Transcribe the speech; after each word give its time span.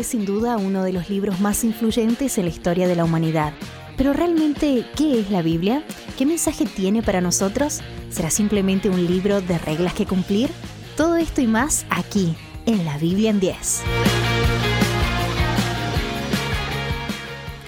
es 0.00 0.06
sin 0.06 0.24
duda 0.24 0.56
uno 0.56 0.82
de 0.82 0.94
los 0.94 1.10
libros 1.10 1.40
más 1.40 1.62
influyentes 1.62 2.38
en 2.38 2.46
la 2.46 2.50
historia 2.50 2.88
de 2.88 2.96
la 2.96 3.04
humanidad. 3.04 3.52
Pero 3.98 4.14
realmente, 4.14 4.86
¿qué 4.96 5.20
es 5.20 5.30
la 5.30 5.42
Biblia? 5.42 5.84
¿Qué 6.16 6.24
mensaje 6.24 6.64
tiene 6.64 7.02
para 7.02 7.20
nosotros? 7.20 7.80
¿Será 8.08 8.30
simplemente 8.30 8.88
un 8.88 9.06
libro 9.06 9.42
de 9.42 9.58
reglas 9.58 9.92
que 9.92 10.06
cumplir? 10.06 10.48
Todo 10.96 11.16
esto 11.16 11.42
y 11.42 11.46
más 11.46 11.84
aquí, 11.90 12.34
en 12.64 12.86
la 12.86 12.96
Biblia 12.96 13.28
en 13.28 13.40
10. 13.40 13.82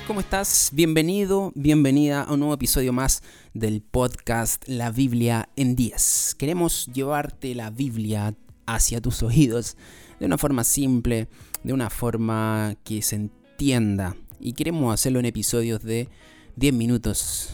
¿Cómo 0.07 0.21
estás? 0.21 0.71
Bienvenido, 0.73 1.53
bienvenida 1.55 2.23
a 2.23 2.33
un 2.33 2.41
nuevo 2.41 2.55
episodio 2.55 2.95
más 2.95 3.23
del 3.53 3.83
podcast 3.83 4.67
La 4.67 4.91
Biblia 4.91 5.51
en 5.57 5.77
10. 5.77 6.37
Queremos 6.39 6.87
llevarte 6.87 7.55
la 7.55 7.69
Biblia 7.69 8.35
hacia 8.65 9.03
tus 9.03 9.23
oídos 9.23 9.77
de 10.19 10.27
una 10.27 10.39
forma 10.39 10.65
simple, 10.65 11.29
de 11.63 11.73
una 11.73 11.91
forma 11.91 12.75
que 12.85 13.03
se 13.03 13.17
entienda. 13.17 14.17
Y 14.41 14.53
queremos 14.55 14.93
hacerlo 14.93 15.21
en 15.21 15.27
episodios 15.27 15.83
de 15.83 16.09
10 16.57 16.75
minutos 16.75 17.51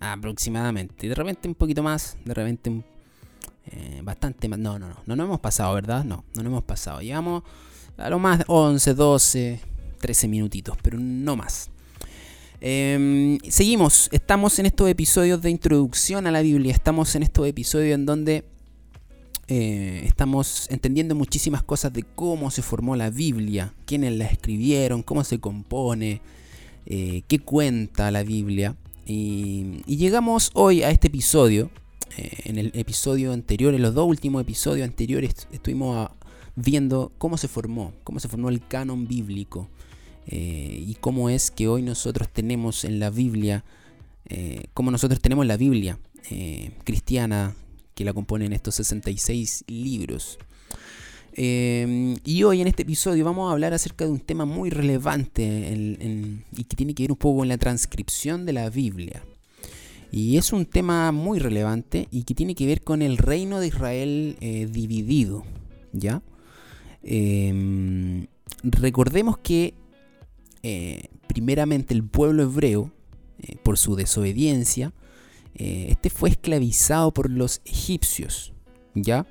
aproximadamente. 0.00 1.08
De 1.08 1.14
repente 1.14 1.48
un 1.48 1.54
poquito 1.54 1.82
más, 1.82 2.16
de 2.24 2.34
repente 2.34 2.82
eh, 3.66 4.00
bastante 4.02 4.48
más. 4.48 4.58
No, 4.58 4.78
no, 4.78 4.88
no, 4.88 4.96
no 5.06 5.16
nos 5.16 5.24
hemos 5.26 5.40
pasado, 5.40 5.74
¿verdad? 5.74 6.04
No, 6.04 6.24
no 6.34 6.42
nos 6.42 6.46
hemos 6.46 6.64
pasado. 6.64 7.00
Llevamos 7.00 7.42
a 7.96 8.10
lo 8.10 8.18
más 8.18 8.42
11, 8.46 8.94
12, 8.94 9.60
13 10.00 10.28
minutitos, 10.28 10.76
pero 10.82 10.98
no 10.98 11.36
más. 11.36 11.70
Em, 12.60 13.38
seguimos, 13.48 14.08
estamos 14.10 14.58
en 14.58 14.66
estos 14.66 14.88
episodios 14.88 15.42
de 15.42 15.50
introducción 15.50 16.26
a 16.26 16.30
la 16.30 16.40
Biblia, 16.40 16.72
estamos 16.72 17.14
en 17.14 17.22
estos 17.22 17.46
episodios 17.46 17.94
en 17.94 18.06
donde 18.06 18.44
eh, 19.48 20.02
estamos 20.06 20.68
entendiendo 20.70 21.14
muchísimas 21.14 21.62
cosas 21.62 21.92
de 21.92 22.02
cómo 22.02 22.50
se 22.50 22.62
formó 22.62 22.96
la 22.96 23.10
Biblia, 23.10 23.74
quiénes 23.84 24.16
la 24.16 24.26
escribieron, 24.26 25.02
cómo 25.02 25.22
se 25.24 25.38
compone, 25.38 26.22
eh, 26.86 27.22
qué 27.28 27.38
cuenta 27.38 28.10
la 28.10 28.22
Biblia. 28.22 28.76
Y, 29.06 29.82
llegamos 29.86 30.50
hoy 30.54 30.82
a 30.82 30.90
este 30.90 31.08
episodio. 31.08 31.70
Eh, 32.16 32.30
en 32.44 32.58
el 32.58 32.70
episodio 32.74 33.32
anterior, 33.32 33.74
en 33.74 33.82
los 33.82 33.94
dos 33.94 34.06
últimos 34.06 34.40
episodios 34.42 34.86
anteriores, 34.86 35.48
estuvimos 35.52 36.10
viendo 36.54 37.12
cómo 37.18 37.36
se 37.36 37.48
formó, 37.48 37.92
cómo 38.04 38.20
se 38.20 38.28
formó 38.28 38.48
el 38.48 38.66
canon 38.66 39.06
bíblico. 39.06 39.68
Eh, 40.26 40.82
y 40.86 40.94
cómo 41.00 41.28
es 41.28 41.50
que 41.50 41.68
hoy 41.68 41.82
nosotros 41.82 42.28
tenemos 42.30 42.84
en 42.84 42.98
la 42.98 43.10
Biblia, 43.10 43.64
cómo 44.72 44.90
nosotros 44.90 45.20
tenemos 45.20 45.44
la 45.44 45.58
Biblia 45.58 45.98
cristiana 46.82 47.54
que 47.94 48.04
la 48.04 48.12
componen 48.12 48.52
estos 48.52 48.74
66 48.76 49.64
libros. 49.68 50.38
y 51.36 52.42
hoy 52.44 52.60
en 52.60 52.68
este 52.68 52.82
episodio 52.82 53.24
vamos 53.24 53.48
a 53.48 53.52
hablar 53.52 53.74
acerca 53.74 54.04
de 54.04 54.12
un 54.12 54.20
tema 54.20 54.44
muy 54.44 54.70
relevante 54.70 55.42
y 56.52 56.64
que 56.64 56.76
tiene 56.76 56.94
que 56.94 57.02
ver 57.04 57.12
un 57.12 57.18
poco 57.18 57.38
con 57.38 57.48
la 57.48 57.58
transcripción 57.58 58.46
de 58.46 58.52
la 58.52 58.70
Biblia. 58.70 59.24
Y 60.12 60.36
es 60.36 60.52
un 60.52 60.64
tema 60.64 61.10
muy 61.10 61.40
relevante 61.40 62.06
y 62.12 62.22
que 62.22 62.34
tiene 62.34 62.54
que 62.54 62.66
ver 62.66 62.82
con 62.82 63.02
el 63.02 63.18
reino 63.18 63.58
de 63.58 63.66
Israel 63.66 64.36
dividido. 64.70 65.44
¿Ya? 65.92 66.22
recordemos 68.64 69.38
que 69.38 69.74
eh, 70.62 71.08
primeramente 71.26 71.92
el 71.92 72.02
pueblo 72.04 72.42
hebreo, 72.44 72.90
eh, 73.38 73.56
por 73.62 73.76
su 73.76 73.96
desobediencia, 73.96 74.92
eh, 75.54 75.86
este 75.90 76.10
fue 76.10 76.30
esclavizado 76.30 77.12
por 77.12 77.30
los 77.30 77.60
egipcios, 77.64 78.52
¿ya? 78.94 79.26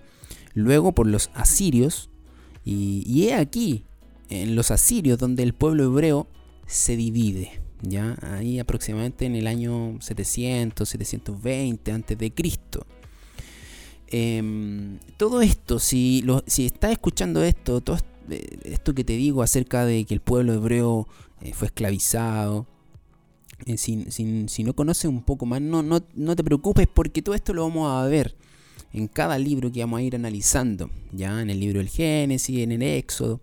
Luego 0.54 0.94
por 0.94 1.08
los 1.08 1.30
asirios, 1.34 2.10
y, 2.64 3.04
y 3.06 3.28
he 3.28 3.36
aquí, 3.36 3.86
en 4.30 4.56
los 4.56 4.72
asirios, 4.72 5.20
donde 5.20 5.44
el 5.44 5.54
pueblo 5.54 5.84
hebreo 5.84 6.28
se 6.66 6.96
divide, 6.96 7.62
¿ya? 7.82 8.18
Ahí 8.22 8.60
aproximadamente 8.60 9.26
en 9.26 9.36
el 9.36 9.48
año 9.48 9.98
700, 10.00 10.88
720 10.88 11.92
antes 11.92 12.18
de 12.18 12.34
Cristo. 12.34 12.86
Em, 14.08 15.00
todo 15.18 15.42
esto, 15.42 15.80
si, 15.80 16.22
lo, 16.22 16.44
si 16.46 16.68
estás 16.68 16.92
escuchando 16.92 17.44
esto, 17.44 17.82
todo 17.82 17.98
esto 18.64 18.94
que 18.94 19.04
te 19.04 19.14
digo 19.14 19.42
acerca 19.42 19.86
de 19.86 20.06
que 20.06 20.14
el 20.14 20.22
pueblo 20.22 20.54
hebreo 20.54 21.08
eh, 21.42 21.54
fue 21.54 21.68
esclavizado. 21.68 22.68
Eh, 23.66 23.78
si, 23.78 24.64
no 24.64 24.74
conoces 24.74 25.06
un 25.06 25.24
poco 25.24 25.46
más, 25.46 25.62
no, 25.62 25.84
no, 25.84 26.04
no, 26.14 26.36
te 26.36 26.44
preocupes 26.44 26.88
porque 26.94 27.22
todo 27.22 27.36
esto 27.36 27.54
lo 27.54 27.64
vamos 27.64 27.90
a 27.92 28.08
ver 28.08 28.36
en 28.92 29.08
cada 29.08 29.38
libro 29.38 29.72
que 29.72 29.80
vamos 29.80 30.00
a 30.00 30.04
ir 30.04 30.16
analizando, 30.16 30.90
ya 31.12 31.42
en 31.42 31.50
el 31.50 31.60
libro 31.60 31.80
del 31.80 31.90
Génesis, 31.90 32.60
en 32.60 32.72
el 32.72 32.82
Éxodo. 32.82 33.40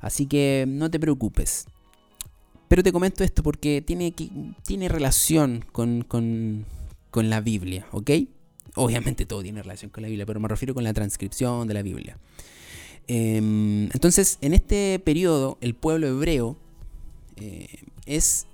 Así 0.00 0.26
que 0.26 0.64
no 0.68 0.90
te 0.90 1.00
preocupes. 1.00 1.66
Pero 2.68 2.82
te 2.82 2.92
comento 2.92 3.24
esto 3.24 3.42
porque 3.42 3.82
tiene, 3.82 4.12
tiene 4.66 4.88
relación 4.88 5.64
con, 5.72 6.02
con, 6.02 6.66
con 7.10 7.30
la 7.30 7.40
Biblia, 7.40 7.86
¿ok? 7.92 8.10
Obviamente 8.74 9.24
todo 9.24 9.42
tiene 9.42 9.62
relación 9.62 9.90
con 9.90 10.02
la 10.02 10.08
Biblia, 10.08 10.26
pero 10.26 10.40
me 10.40 10.48
refiero 10.48 10.74
con 10.74 10.84
la 10.84 10.92
transcripción 10.92 11.68
de 11.68 11.74
la 11.74 11.82
Biblia. 11.82 12.18
Em, 13.06 13.84
entonces, 13.92 14.38
en 14.40 14.54
este 14.54 14.98
periodo, 14.98 15.58
el 15.60 15.74
pueblo 15.74 16.08
hebreo 16.08 16.56
eh, 17.36 17.68
es 18.06 18.46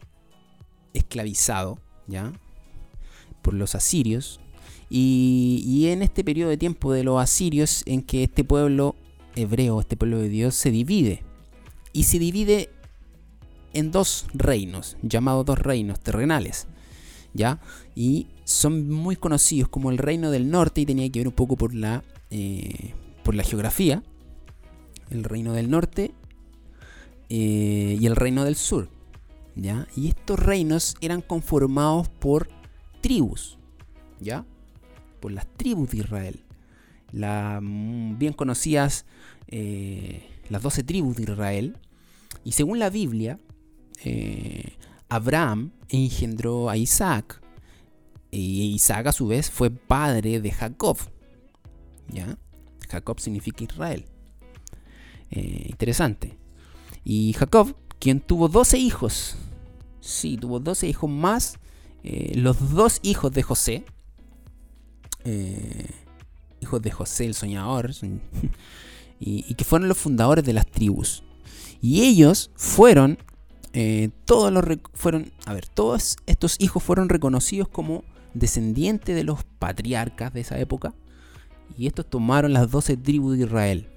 esclavizado, 0.94 1.78
¿ya? 2.06 2.32
Por 3.42 3.54
los 3.54 3.74
asirios. 3.74 4.40
Y, 4.88 5.86
en 5.86 6.02
este 6.02 6.24
periodo 6.24 6.50
de 6.50 6.56
tiempo 6.56 6.92
de 6.92 7.04
los 7.04 7.22
asirios, 7.22 7.82
en 7.86 8.02
que 8.02 8.24
este 8.24 8.42
pueblo 8.42 8.96
hebreo, 9.36 9.80
este 9.80 9.96
pueblo 9.96 10.18
de 10.18 10.28
Dios, 10.28 10.54
se 10.56 10.70
divide. 10.70 11.22
Y 11.92 12.04
se 12.04 12.18
divide 12.18 12.70
en 13.72 13.92
dos 13.92 14.26
reinos, 14.34 14.96
llamados 15.02 15.46
dos 15.46 15.58
reinos 15.58 16.00
terrenales. 16.00 16.66
¿Ya? 17.32 17.60
Y 17.94 18.26
son 18.44 18.90
muy 18.90 19.14
conocidos 19.14 19.68
como 19.68 19.92
el 19.92 19.98
reino 19.98 20.32
del 20.32 20.50
norte 20.50 20.80
y 20.80 20.86
tenía 20.86 21.08
que 21.10 21.20
ver 21.20 21.28
un 21.28 21.34
poco 21.34 21.56
por 21.56 21.72
la, 21.72 22.02
eh, 22.30 22.92
por 23.22 23.36
la 23.36 23.44
geografía. 23.44 24.02
El 25.10 25.22
reino 25.22 25.52
del 25.52 25.70
norte 25.70 26.12
eh, 27.28 27.96
y 28.00 28.06
el 28.06 28.16
reino 28.16 28.44
del 28.44 28.56
sur. 28.56 28.88
Y 29.94 30.09
estos 30.09 30.38
reinos 30.38 30.97
eran 31.03 31.21
conformados 31.21 32.09
por 32.09 32.48
tribus, 33.03 33.59
¿ya? 34.19 34.47
Por 35.21 35.32
las 35.32 35.47
tribus 35.56 35.91
de 35.91 35.98
Israel. 35.98 36.44
Las 37.12 37.60
mm, 37.62 38.16
bien 38.16 38.32
conocidas, 38.32 39.04
eh, 39.49 40.26
las 40.49 40.62
doce 40.62 40.82
tribus 40.82 41.16
de 41.16 41.25
Israel. 41.25 41.76
Y 42.43 42.53
según 42.53 42.78
la 42.78 42.88
Biblia, 42.88 43.38
eh, 44.03 44.78
Abraham 45.10 45.72
engendró 45.91 46.70
a 46.70 46.78
Isaac. 46.78 47.43
Y 48.31 48.72
Isaac 48.75 49.09
a 49.09 49.12
su 49.12 49.26
vez 49.26 49.50
fue 49.50 49.70
padre 49.70 50.41
de 50.41 50.53
Jacob. 50.53 50.97
¿Ya? 52.09 52.38
Jacob 52.88 53.20
significa 53.20 53.65
Israel. 53.65 54.06
interesante. 55.31 56.38
Y 57.04 57.34
Jacob, 57.34 57.76
quien 57.99 58.20
tuvo 58.20 58.49
12 58.49 58.78
hijos, 58.78 59.37
sí, 60.00 60.37
tuvo 60.37 60.61
12 60.61 60.88
hijos 60.88 61.11
más, 61.11 61.59
eh, 62.03 62.33
los 62.34 62.72
dos 62.72 63.00
hijos 63.03 63.33
de 63.33 63.43
José, 63.43 63.84
eh, 65.25 65.87
hijos 66.61 66.81
de 66.83 66.91
José 66.91 67.27
el 67.27 67.34
soñador, 67.34 67.91
y, 69.21 69.55
que 69.55 69.65
fueron 69.65 69.88
los 69.88 69.99
fundadores 69.99 70.44
de 70.44 70.53
las 70.53 70.66
tribus. 70.66 71.22
Y 71.83 72.03
ellos 72.03 72.50
fueron, 72.56 73.19
eh, 73.72 74.11
todos 74.25 74.53
los, 74.53 74.65
fueron, 74.94 75.33
a 75.47 75.55
ver, 75.55 75.66
todos 75.66 76.17
estos 76.27 76.56
hijos 76.59 76.82
fueron 76.82 77.09
reconocidos 77.09 77.69
como 77.69 78.05
descendientes 78.34 79.15
de 79.15 79.25
los 79.25 79.44
patriarcas 79.59 80.32
de 80.32 80.41
esa 80.41 80.59
época. 80.59 80.94
Y 81.77 81.87
estos 81.87 82.09
tomaron 82.09 82.53
las 82.53 82.71
12 82.71 82.97
tribus 82.97 83.38
de 83.38 83.44
Israel, 83.44 83.88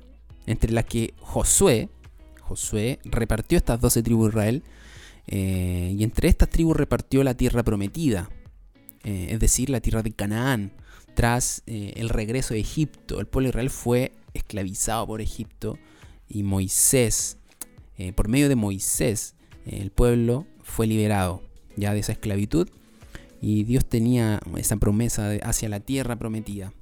entre 0.46 0.72
las 0.72 0.86
que 0.86 1.14
Josué, 1.20 1.90
Josué 2.42 3.00
repartió 3.04 3.58
estas 3.58 3.80
12 3.80 4.04
tribus 4.04 4.26
de 4.26 4.30
Israel 4.30 4.64
eh, 5.28 5.96
y 5.98 6.04
entre 6.04 6.28
estas 6.28 6.50
tribus 6.50 6.78
repartió 6.78 7.24
la 7.24 7.36
tierra 7.36 7.64
prometida, 7.64 8.30
eh, 9.04 9.28
es 9.32 9.40
decir, 9.40 9.70
la 9.70 9.82
tierra 9.82 10.04
de 10.04 10.12
Canaán. 10.12 10.74
Tras 11.14 11.62
eh, 11.68 11.94
el 11.96 12.10
regreso 12.10 12.56
de 12.56 12.60
Egipto, 12.60 13.20
el 13.20 13.28
pueblo 13.28 13.48
de 13.48 13.52
Israel 13.52 13.70
fue 13.70 14.12
esclavizado 14.34 15.06
por 15.06 15.22
Egipto 15.22 15.78
y 16.28 16.44
Moisés, 16.44 17.38
por 18.16 18.28
medio 18.28 18.50
de 18.50 18.56
Moisés, 18.56 19.36
el 19.66 19.92
pueblo 19.92 20.48
fue 20.64 20.88
liberado 20.88 21.44
ya 21.78 21.94
de 21.94 22.00
esa 22.00 22.12
esclavitud 22.12 22.68
y 23.40 23.64
Dios 23.64 23.86
tenía 23.86 24.42
esa 24.58 24.76
promesa 24.78 25.32
hacia 25.44 25.70
la 25.70 25.80
tierra 25.80 26.18
prometida. 26.18 26.74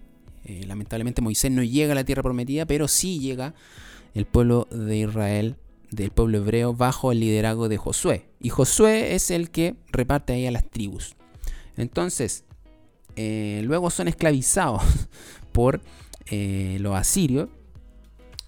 lamentablemente 0.65 1.21
Moisés 1.21 1.51
no 1.51 1.63
llega 1.63 1.91
a 1.91 1.95
la 1.95 2.05
tierra 2.05 2.23
prometida, 2.23 2.65
pero 2.65 2.87
sí 2.87 3.19
llega 3.19 3.53
el 4.15 4.25
pueblo 4.25 4.67
de 4.71 4.99
Israel, 4.99 5.57
del 5.91 6.09
pueblo 6.09 6.39
hebreo, 6.39 6.73
bajo 6.73 7.11
el 7.11 7.19
liderazgo 7.19 7.69
de 7.69 7.77
Josué. 7.77 8.25
Y 8.39 8.49
Josué 8.49 9.13
es 9.13 9.29
el 9.29 9.51
que 9.51 9.75
reparte 9.91 10.33
ahí 10.33 10.47
a 10.47 10.51
las 10.51 10.67
tribus. 10.69 11.15
Entonces, 11.77 12.45
eh, 13.15 13.61
luego 13.65 13.89
son 13.89 14.07
esclavizados 14.07 14.81
por 15.51 15.81
eh, 16.27 16.77
los 16.79 16.95
asirios. 16.95 17.49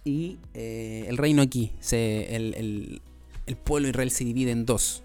y 0.05 0.37
eh, 0.53 1.05
el 1.07 1.17
reino 1.17 1.41
aquí, 1.41 1.71
el, 1.91 3.01
el, 3.45 3.55
pueblo 3.57 3.89
Israel 3.89 4.11
se 4.11 4.23
divide 4.23 4.51
en 4.51 4.65
dos, 4.65 5.03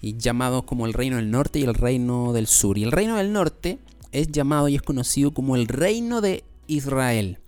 y 0.00 0.16
llamados 0.16 0.64
como 0.64 0.86
el 0.86 0.92
reino 0.92 1.16
del 1.16 1.30
norte 1.30 1.58
y 1.58 1.64
el 1.64 1.74
reino 1.74 2.32
del 2.32 2.46
sur. 2.46 2.78
Y 2.78 2.84
el 2.84 2.92
reino 2.92 3.16
del 3.16 3.32
norte 3.32 3.78
es 4.12 4.28
llamado 4.28 4.68
y 4.68 4.74
es 4.74 4.82
conocido 4.82 5.32
como 5.32 5.54
el 5.54 5.68
reino 5.68 6.20
de 6.20 6.44
Israel. 6.66 7.38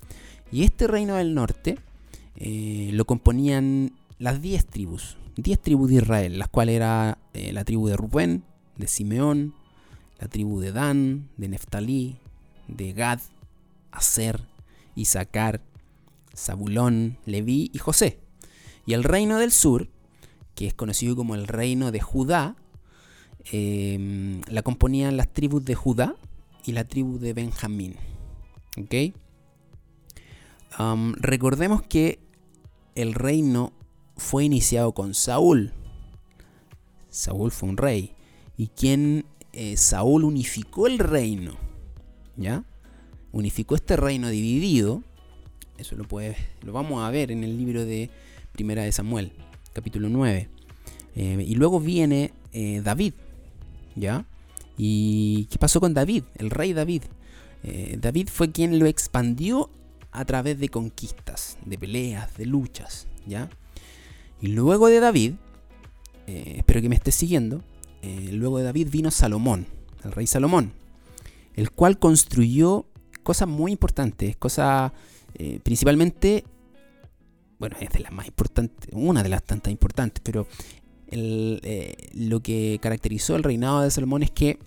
Y 0.52 0.64
este 0.64 0.86
reino 0.86 1.16
del 1.16 1.34
norte 1.34 1.78
lo 2.36 3.04
componían 3.04 3.92
las 4.20 4.42
10 4.42 4.66
tribus, 4.66 5.16
10 5.36 5.60
tribus 5.60 5.88
de 5.88 5.96
Israel, 5.96 6.38
las 6.38 6.48
cuales 6.48 6.76
era 6.76 7.18
eh, 7.32 7.52
la 7.52 7.64
tribu 7.64 7.88
de 7.88 7.96
Rubén, 7.96 8.44
de 8.76 8.86
Simeón, 8.86 9.54
la 10.20 10.28
tribu 10.28 10.60
de 10.60 10.72
Dan, 10.72 11.30
de 11.38 11.48
Neftalí, 11.48 12.18
de 12.68 12.92
Gad, 12.92 13.20
Aser, 13.90 14.42
Isaacar, 14.94 15.62
Zabulón, 16.36 17.16
Leví 17.24 17.70
y 17.72 17.78
José. 17.78 18.20
Y 18.84 18.92
el 18.92 19.04
reino 19.04 19.38
del 19.38 19.52
sur, 19.52 19.88
que 20.54 20.66
es 20.66 20.74
conocido 20.74 21.16
como 21.16 21.34
el 21.34 21.46
reino 21.46 21.90
de 21.90 22.00
Judá, 22.00 22.56
em, 23.50 24.42
la 24.48 24.60
componían 24.62 25.16
las 25.16 25.32
tribus 25.32 25.64
de 25.64 25.74
Judá 25.74 26.14
y 26.66 26.72
la 26.72 26.84
tribu 26.84 27.18
de 27.18 27.32
Benjamín. 27.32 27.96
¿Ok? 28.78 29.16
recordemos 31.18 31.82
que 31.82 32.20
el 32.94 33.12
reino 33.12 33.72
fue 34.20 34.44
iniciado 34.44 34.92
con 34.92 35.14
Saúl. 35.14 35.72
Saúl 37.08 37.50
fue 37.50 37.70
un 37.70 37.78
rey. 37.78 38.12
Y 38.58 38.68
quien 38.68 39.24
eh, 39.54 39.78
Saúl 39.78 40.24
unificó 40.24 40.86
el 40.86 40.98
reino. 40.98 41.56
¿Ya? 42.36 42.64
Unificó 43.32 43.74
este 43.74 43.96
reino 43.96 44.28
dividido. 44.28 45.02
Eso 45.78 45.96
lo, 45.96 46.06
lo 46.62 46.72
vamos 46.72 47.02
a 47.02 47.10
ver 47.10 47.32
en 47.32 47.42
el 47.42 47.56
libro 47.56 47.86
de 47.86 48.10
Primera 48.52 48.82
de 48.82 48.92
Samuel, 48.92 49.32
capítulo 49.72 50.10
9. 50.10 50.48
Eh, 51.16 51.44
y 51.48 51.54
luego 51.54 51.80
viene 51.80 52.32
eh, 52.52 52.82
David. 52.84 53.14
¿Ya? 53.96 54.26
¿Y 54.76 55.46
qué 55.46 55.58
pasó 55.58 55.80
con 55.80 55.94
David? 55.94 56.24
El 56.36 56.50
rey 56.50 56.72
David. 56.72 57.04
David 57.98 58.28
fue 58.32 58.52
quien 58.52 58.78
lo 58.78 58.86
expandió 58.86 59.68
a 60.12 60.24
través 60.24 60.58
de 60.58 60.70
conquistas, 60.70 61.58
de 61.66 61.76
peleas, 61.76 62.34
de 62.38 62.46
luchas, 62.46 63.06
¿ya? 63.26 63.50
Y 64.40 64.48
luego 64.48 64.88
de 64.88 65.00
David, 65.00 65.34
eh, 66.26 66.54
espero 66.58 66.80
que 66.80 66.88
me 66.88 66.94
estés 66.94 67.14
siguiendo, 67.14 67.62
eh, 68.02 68.30
luego 68.32 68.58
de 68.58 68.64
David 68.64 68.88
vino 68.90 69.10
Salomón, 69.10 69.66
el 70.04 70.12
rey 70.12 70.26
Salomón, 70.26 70.72
el 71.54 71.70
cual 71.70 71.98
construyó 71.98 72.86
cosas 73.22 73.48
muy 73.48 73.72
importantes, 73.72 74.36
cosas 74.36 74.92
eh, 75.34 75.60
principalmente, 75.62 76.44
bueno, 77.58 77.76
es 77.80 77.90
de 77.90 78.00
las 78.00 78.12
más 78.12 78.26
importantes, 78.26 78.88
una 78.92 79.22
de 79.22 79.28
las 79.28 79.42
tantas 79.42 79.70
importantes, 79.70 80.22
pero 80.24 80.46
lo 81.12 82.40
que 82.40 82.78
caracterizó 82.80 83.34
el 83.34 83.42
reinado 83.42 83.82
de 83.82 83.90
Salomón 83.90 84.22
es 84.22 84.30
que 84.30 84.58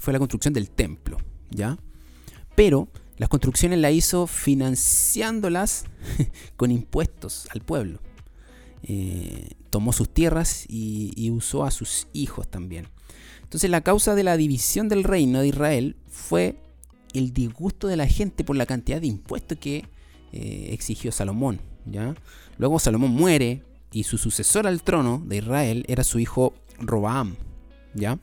fue 0.00 0.12
la 0.12 0.20
construcción 0.20 0.54
del 0.54 0.70
templo, 0.70 1.18
¿ya? 1.50 1.76
Pero 2.54 2.88
las 3.18 3.28
construcciones 3.28 3.80
las 3.80 3.92
hizo 3.92 4.26
financiándolas 4.26 5.84
con 6.56 6.70
impuestos 6.70 7.48
al 7.50 7.60
pueblo. 7.60 8.00
Eh, 8.84 9.50
tomó 9.70 9.92
sus 9.92 10.08
tierras 10.08 10.64
y, 10.68 11.30
usó 11.30 11.64
a 11.64 11.70
sus 11.70 12.06
hijos 12.12 12.48
también. 12.48 12.88
Entonces 13.42 13.70
la 13.70 13.80
causa 13.82 14.14
de 14.14 14.22
la 14.22 14.36
división 14.36 14.88
del 14.88 15.04
reino 15.04 15.40
de 15.40 15.48
Israel 15.48 15.96
fue 16.08 16.60
el 17.12 17.32
disgusto 17.32 17.88
de 17.88 17.96
la 17.96 18.06
gente 18.06 18.44
por 18.44 18.56
la 18.56 18.66
cantidad 18.66 19.00
de 19.00 19.06
impuestos 19.08 19.58
que 19.58 19.84
eh, 20.32 20.68
exigió 20.72 21.10
Salomón. 21.10 21.60
¿ya? 21.86 22.14
Luego 22.56 22.78
Salomón 22.78 23.10
muere 23.10 23.62
y 23.90 24.04
su 24.04 24.18
sucesor 24.18 24.66
al 24.66 24.82
trono 24.82 25.22
de 25.26 25.38
Israel 25.38 25.84
era 25.88 26.04
su 26.04 26.18
hijo 26.18 26.54
Robaam. 26.78 27.36
¿ya? 27.94 28.18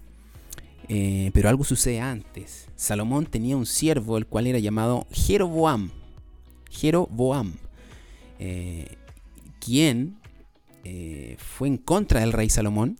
Eh, 0.87 1.31
pero 1.33 1.49
algo 1.49 1.63
sucede 1.63 1.99
antes. 1.99 2.67
Salomón 2.75 3.25
tenía 3.25 3.57
un 3.57 3.65
siervo, 3.65 4.17
el 4.17 4.27
cual 4.27 4.47
era 4.47 4.59
llamado 4.59 5.07
Jeroboam. 5.11 5.91
Jeroboam. 6.69 7.53
Eh, 8.39 8.97
quien 9.59 10.17
eh, 10.83 11.37
fue 11.39 11.67
en 11.67 11.77
contra 11.77 12.19
del 12.19 12.33
rey 12.33 12.49
Salomón, 12.49 12.99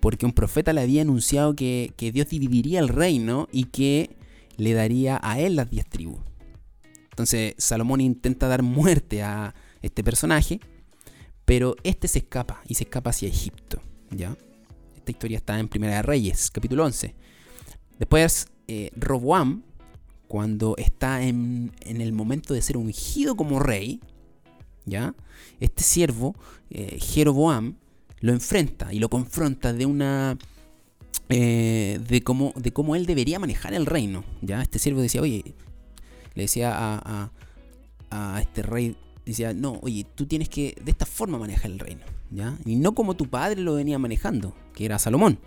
porque 0.00 0.26
un 0.26 0.32
profeta 0.32 0.72
le 0.72 0.82
había 0.82 1.02
anunciado 1.02 1.56
que, 1.56 1.92
que 1.96 2.12
Dios 2.12 2.28
dividiría 2.28 2.80
el 2.80 2.88
reino 2.88 3.48
y 3.52 3.64
que 3.64 4.16
le 4.56 4.74
daría 4.74 5.18
a 5.22 5.40
él 5.40 5.56
las 5.56 5.70
diez 5.70 5.86
tribus. 5.88 6.20
Entonces 7.10 7.54
Salomón 7.58 8.00
intenta 8.00 8.48
dar 8.48 8.62
muerte 8.62 9.22
a 9.22 9.54
este 9.80 10.02
personaje, 10.02 10.60
pero 11.44 11.76
este 11.84 12.08
se 12.08 12.18
escapa 12.18 12.62
y 12.66 12.74
se 12.74 12.84
escapa 12.84 13.10
hacia 13.10 13.28
Egipto. 13.28 13.80
¿ya? 14.10 14.36
Esta 15.04 15.12
historia 15.12 15.36
está 15.36 15.60
en 15.60 15.68
Primera 15.68 15.96
de 15.96 16.02
Reyes, 16.02 16.50
capítulo 16.50 16.82
11. 16.82 17.14
Después, 17.98 18.48
eh, 18.66 18.90
Roboam, 18.96 19.62
cuando 20.28 20.76
está 20.78 21.22
en, 21.22 21.72
el 21.84 22.14
momento 22.14 22.54
de 22.54 22.62
ser 22.62 22.78
ungido 22.78 23.36
como 23.36 23.60
rey, 23.60 24.00
¿ya? 24.86 25.14
Este 25.60 25.82
siervo, 25.82 26.34
eh, 26.70 26.98
Jeroboam, 26.98 27.76
lo 28.20 28.32
enfrenta 28.32 28.94
y 28.94 28.98
lo 28.98 29.10
confronta 29.10 29.74
de 29.74 29.84
una... 29.84 30.38
Eh, 31.28 32.00
de, 32.08 32.22
cómo, 32.22 32.54
de 32.56 32.72
cómo 32.72 32.96
él 32.96 33.04
debería 33.04 33.38
manejar 33.38 33.74
el 33.74 33.84
reino. 33.84 34.24
¿ya? 34.40 34.62
Este 34.62 34.78
siervo 34.78 35.02
decía, 35.02 35.20
oye, 35.20 35.54
le 36.32 36.44
decía 36.44 36.72
a, 36.74 37.30
a 38.10 38.40
este 38.40 38.62
rey, 38.62 38.96
decía, 39.24 39.54
no, 39.54 39.78
oye, 39.82 40.06
tú 40.14 40.26
tienes 40.26 40.48
que 40.48 40.76
de 40.82 40.90
esta 40.90 41.06
forma 41.06 41.38
manejar 41.38 41.70
el 41.70 41.78
reino. 41.78 42.02
Y 42.64 42.76
no 42.76 42.94
como 42.94 43.14
tu 43.14 43.28
padre 43.28 43.60
lo 43.60 43.74
venía 43.74 43.98
manejando, 43.98 44.54
que 44.74 44.84
era 44.84 44.98
Salomón, 44.98 45.38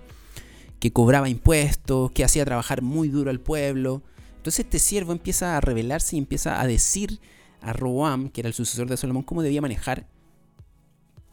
que 0.80 0.94
cobraba 0.94 1.30
impuestos, 1.30 2.12
que 2.12 2.24
hacía 2.24 2.46
trabajar 2.46 2.82
muy 2.82 3.10
duro 3.10 3.30
al 3.30 3.40
pueblo. 3.40 4.04
Entonces 4.38 4.66
este 4.66 4.80
siervo 4.80 5.12
empieza 5.12 5.58
a 5.58 5.62
rebelarse 5.62 6.16
y 6.16 6.20
empieza 6.20 6.62
a 6.62 6.68
decir 6.68 7.20
a 7.62 7.74
Roboam, 7.74 8.30
que 8.30 8.42
era 8.42 8.48
el 8.48 8.54
sucesor 8.54 8.88
de 8.88 8.98
Salomón, 8.98 9.24
cómo 9.24 9.42
debía 9.42 9.62
manejar 9.62 10.08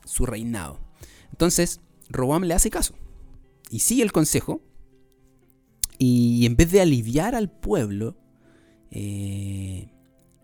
su 0.05 0.26
reinado. 0.26 0.81
Entonces 1.31 1.81
Roboam 2.08 2.44
le 2.44 2.55
hace 2.55 2.70
caso 2.70 2.94
y 3.70 3.81
sigue 3.81 4.02
el 4.02 4.12
consejo 4.12 4.61
y 5.99 6.47
en 6.47 6.56
vez 6.56 6.73
de 6.73 6.81
aliviar 6.81 7.35
al 7.35 7.50
pueblo, 7.50 8.17
eh, 8.90 9.88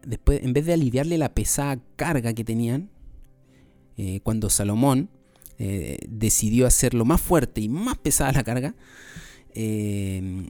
después, 0.06 0.42
en 0.42 0.52
vez 0.52 0.66
de 0.66 0.72
aliviarle 0.72 1.18
la 1.18 1.34
pesada 1.34 1.78
carga 1.96 2.32
que 2.32 2.44
tenían, 2.44 2.90
eh, 3.96 4.20
cuando 4.22 4.48
Salomón 4.48 5.10
eh, 5.58 5.98
decidió 6.08 6.66
hacerlo 6.66 7.04
más 7.04 7.20
fuerte 7.20 7.60
y 7.60 7.68
más 7.68 7.98
pesada 7.98 8.32
la 8.32 8.44
carga, 8.44 8.74
eh, 9.54 10.48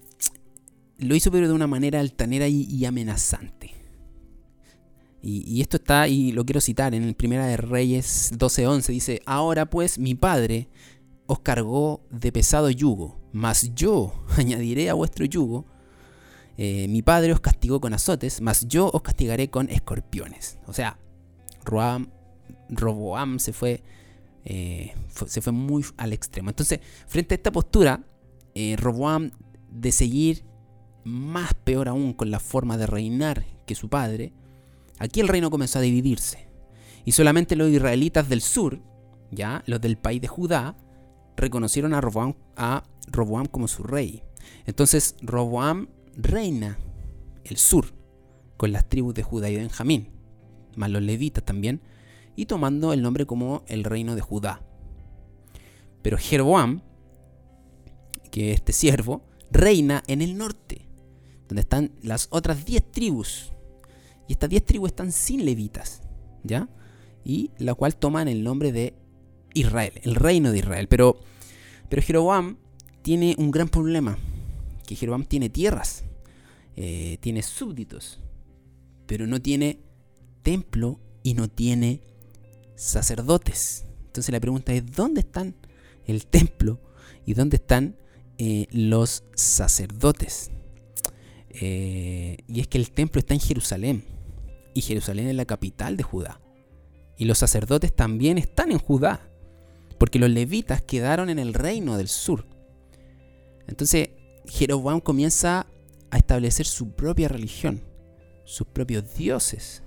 lo 0.99 1.15
hizo 1.15 1.33
pero 1.33 1.49
de 1.49 1.55
una 1.55 1.67
manera 1.67 2.01
altanera 2.01 2.47
y, 2.47 2.85
amenazante. 2.85 3.75
Y, 5.23 5.61
esto 5.61 5.79
está, 5.79 6.09
y 6.09 6.33
lo 6.33 6.45
quiero 6.45 6.61
citar, 6.61 6.95
en 6.95 7.03
el 7.03 7.15
Primera 7.15 7.47
de 7.47 7.57
Reyes 7.57 8.33
12.11, 8.39 8.87
dice, 8.87 9.21
ahora 9.27 9.69
pues 9.69 9.99
mi 9.99 10.15
padre 10.15 10.69
os 11.27 11.41
cargó 11.41 12.03
de 12.11 12.33
pesado 12.33 12.71
yugo, 12.71 13.21
mas 13.33 13.75
yo 13.75 14.15
añadiré 14.37 14.91
a 14.91 14.95
vuestro 14.95 15.25
yugo, 15.25 15.67
mi 16.61 17.01
padre 17.01 17.33
os 17.33 17.41
castigó 17.41 17.81
con 17.81 17.95
azotes, 17.95 18.43
mas 18.43 18.69
yo 18.69 18.91
os 18.93 19.01
castigaré 19.01 19.49
con 19.49 19.71
escorpiones. 19.71 20.59
O 20.67 20.75
sea, 20.75 20.99
Roam 21.65 22.11
Roboam 22.71 23.39
se 23.39 23.53
fue, 23.53 23.83
eh, 24.45 24.95
se 25.27 25.41
fue 25.41 25.53
muy 25.53 25.85
al 25.97 26.13
extremo. 26.13 26.51
Entonces, 26.51 26.81
frente 27.07 27.35
a 27.35 27.37
esta 27.37 27.53
postura, 27.53 28.05
eh, 28.55 28.77
Roboam 28.77 29.31
de 29.71 29.93
seguir 29.93 30.45
más 31.05 31.55
peor 31.55 31.89
aún 31.89 32.13
con 32.13 32.31
la 32.31 32.41
forma 32.41 32.77
de 32.77 32.87
reinar 32.87 33.45
que 33.67 33.75
su 33.75 33.89
padre, 33.89 34.33
aquí 34.99 35.21
el 35.21 35.29
reino 35.29 35.51
comenzó 35.51 35.79
a 35.79 35.83
dividirse. 35.83 36.49
Y 37.05 37.13
solamente 37.13 37.57
los 37.57 37.71
israelitas 37.71 38.29
del 38.29 38.43
sur, 38.43 38.81
ya 39.31 39.63
los 39.67 39.81
del 39.81 39.97
país 39.97 40.21
de 40.21 40.29
Judá, 40.29 40.77
reconocieron 41.37 41.95
a 41.95 42.01
Roboam, 42.01 42.35
a 42.57 42.85
Roboam 43.07 43.47
como 43.47 43.69
su 43.69 43.83
rey. 43.83 44.23
Entonces 44.67 45.17
Roboam 45.23 45.89
reina 46.23 46.79
el 47.45 47.57
sur 47.57 47.87
con 48.57 48.73
las 48.73 48.89
tribus 48.89 49.15
de 49.15 49.23
Judá 49.23 49.49
y 49.51 49.57
Benjamín, 49.57 50.09
más 50.77 50.91
los 50.91 51.03
levitas 51.03 51.45
también, 51.45 51.81
y 52.37 52.47
tomando 52.47 52.93
el 52.93 53.03
nombre 53.03 53.27
como 53.27 53.65
el 53.69 53.85
reino 53.85 54.15
de 54.15 54.21
Judá. 54.21 54.63
Pero 56.03 56.19
Jeroboam, 56.19 56.83
que 58.31 58.53
este 58.53 58.73
siervo, 58.73 59.23
reina 59.51 60.03
en 60.07 60.23
el 60.23 60.37
norte, 60.37 60.87
donde 61.49 61.63
están 61.63 61.93
las 62.03 62.29
otras 62.31 62.65
10 62.65 62.93
tribus. 62.93 63.53
Y 64.29 64.33
estas 64.33 64.49
10 64.49 64.65
tribus 64.65 64.91
están 64.91 65.13
sin 65.13 65.45
levitas, 65.45 66.03
¿ya? 66.45 66.69
Y 67.25 67.51
la 67.59 67.75
cual 67.75 67.97
toman 67.97 68.29
el 68.29 68.45
nombre 68.45 68.73
de 68.73 68.95
Israel, 69.55 69.95
el 70.03 70.15
reino 70.15 70.53
de 70.53 70.59
Israel. 70.59 70.87
Pero, 70.87 71.19
pero 71.89 72.03
Jeroboam 72.03 72.57
tiene 73.03 73.35
un 73.39 73.51
gran 73.51 73.69
problema, 73.69 74.19
que 74.87 74.95
Jeroboam 74.95 75.25
tiene 75.25 75.51
tierras, 75.51 76.05
eh, 76.77 77.19
tiene 77.21 77.43
súbditos, 77.43 78.21
pero 79.07 79.27
no 79.27 79.41
tiene 79.41 79.81
templo 80.43 81.01
y 81.23 81.35
no 81.35 81.49
tiene 81.49 82.01
sacerdotes. 82.77 83.87
Entonces 84.07 84.33
la 84.33 84.41
pregunta 84.41 84.73
es, 84.73 84.91
¿dónde 84.91 85.21
están 85.21 85.55
el 86.07 86.27
templo 86.27 86.81
y 87.27 87.35
dónde 87.35 87.57
están 87.57 87.97
eh, 88.39 88.67
los 88.71 89.25
sacerdotes? 89.35 90.51
Eh, 91.51 92.39
y 92.47 92.61
es 92.61 92.69
que 92.69 92.79
el 92.79 92.91
templo 92.91 93.19
está 93.19 93.35
en 93.35 93.41
Jerusalén 93.41 94.05
y 94.75 94.83
Jerusalén 94.83 95.29
es 95.29 95.35
la 95.35 95.45
capital 95.45 95.97
de 95.97 96.03
Judá. 96.03 96.41
Y 97.17 97.27
los 97.27 97.39
sacerdotes 97.39 97.95
también 97.95 98.39
están 98.39 98.73
en 98.73 98.79
Judá, 98.79 99.29
porque 99.99 100.19
los 100.19 100.31
levitas 100.31 100.81
quedaron 100.81 101.29
en 101.29 101.39
el 101.39 101.53
reino 101.53 101.99
del 101.99 102.09
sur. 102.09 102.47
Entonces 103.67 104.11
Jeroboam 104.47 105.01
comienza 105.01 105.67
a 106.11 106.19
establecer 106.19 106.67
su 106.67 106.93
propia 106.93 107.29
religión, 107.29 107.83
sus 108.45 108.67
propios 108.67 109.15
dioses, 109.15 109.83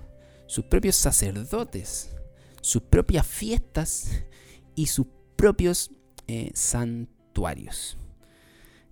sus 0.46 0.64
propios 0.64 0.96
sacerdotes, 0.96 2.14
sus 2.60 2.82
propias 2.82 3.26
fiestas 3.26 4.24
y 4.74 4.86
sus 4.86 5.06
propios 5.36 5.90
eh, 6.26 6.50
santuarios. 6.54 7.98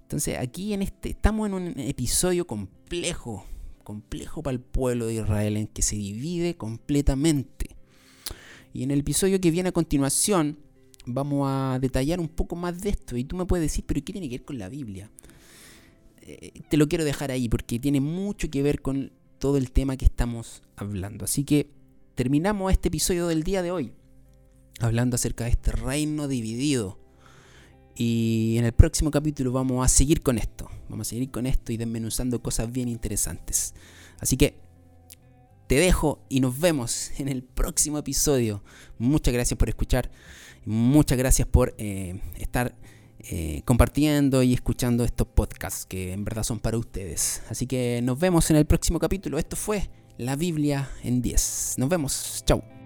Entonces 0.02 0.36
aquí 0.38 0.74
en 0.74 0.82
este 0.82 1.10
estamos 1.10 1.46
en 1.46 1.54
un 1.54 1.80
episodio 1.80 2.46
complejo, 2.46 3.46
complejo 3.82 4.42
para 4.42 4.52
el 4.54 4.60
pueblo 4.60 5.06
de 5.06 5.14
Israel 5.14 5.56
en 5.56 5.66
que 5.66 5.80
se 5.80 5.96
divide 5.96 6.56
completamente. 6.56 7.76
Y 8.74 8.82
en 8.82 8.90
el 8.90 9.00
episodio 9.00 9.40
que 9.40 9.50
viene 9.50 9.70
a 9.70 9.72
continuación 9.72 10.58
vamos 11.06 11.48
a 11.50 11.78
detallar 11.80 12.20
un 12.20 12.28
poco 12.28 12.56
más 12.56 12.80
de 12.80 12.90
esto 12.90 13.16
y 13.16 13.24
tú 13.24 13.36
me 13.36 13.46
puedes 13.46 13.64
decir, 13.64 13.84
pero 13.86 14.04
¿qué 14.04 14.12
tiene 14.12 14.28
que 14.28 14.38
ver 14.38 14.44
con 14.44 14.58
la 14.58 14.68
Biblia? 14.68 15.10
Eh, 16.22 16.52
te 16.68 16.76
lo 16.76 16.88
quiero 16.88 17.04
dejar 17.04 17.30
ahí 17.30 17.48
porque 17.48 17.78
tiene 17.78 18.00
mucho 18.00 18.48
que 18.50 18.62
ver 18.62 18.80
con 18.80 19.12
todo 19.38 19.56
el 19.56 19.72
tema 19.72 19.96
que 19.96 20.04
estamos 20.04 20.62
hablando. 20.76 21.24
Así 21.24 21.44
que 21.44 21.70
terminamos 22.14 22.70
este 22.72 22.88
episodio 22.88 23.26
del 23.26 23.42
día 23.42 23.62
de 23.62 23.72
hoy 23.72 23.92
hablando 24.78 25.16
acerca 25.16 25.44
de 25.44 25.50
este 25.50 25.72
reino 25.72 26.28
dividido. 26.28 26.98
Y 27.94 28.54
en 28.56 28.64
el 28.64 28.72
próximo 28.72 29.10
capítulo 29.10 29.52
vamos 29.52 29.84
a 29.84 29.88
seguir 29.88 30.22
con 30.22 30.38
esto. 30.38 30.68
Vamos 30.88 31.08
a 31.08 31.10
seguir 31.10 31.30
con 31.30 31.46
esto 31.46 31.72
y 31.72 31.76
desmenuzando 31.76 32.40
cosas 32.40 32.72
bien 32.72 32.88
interesantes. 32.88 33.74
Así 34.18 34.36
que 34.36 34.56
te 35.66 35.74
dejo 35.76 36.24
y 36.28 36.40
nos 36.40 36.58
vemos 36.58 37.10
en 37.18 37.28
el 37.28 37.42
próximo 37.42 37.98
episodio. 37.98 38.62
Muchas 38.98 39.34
gracias 39.34 39.58
por 39.58 39.68
escuchar. 39.68 40.10
Muchas 40.64 41.18
gracias 41.18 41.48
por 41.48 41.74
eh, 41.78 42.20
estar 42.36 42.76
eh, 43.30 43.62
compartiendo 43.64 44.42
y 44.42 44.52
escuchando 44.52 45.04
estos 45.04 45.26
podcasts 45.28 45.86
que 45.86 46.12
en 46.12 46.24
verdad 46.24 46.42
son 46.42 46.58
para 46.58 46.78
ustedes. 46.78 47.42
Así 47.48 47.66
que 47.66 48.00
nos 48.02 48.18
vemos 48.18 48.50
en 48.50 48.56
el 48.56 48.66
próximo 48.66 48.98
capítulo. 48.98 49.38
Esto 49.38 49.56
fue 49.56 49.90
la 50.18 50.36
Biblia 50.36 50.90
en 51.02 51.22
10. 51.22 51.74
Nos 51.78 51.88
vemos. 51.88 52.42
Chao. 52.46 52.81